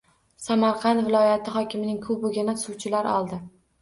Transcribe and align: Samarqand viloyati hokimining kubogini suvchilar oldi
Samarqand 0.43 1.03
viloyati 1.09 1.53
hokimining 1.57 1.99
kubogini 2.07 2.57
suvchilar 2.63 3.11
oldi 3.19 3.41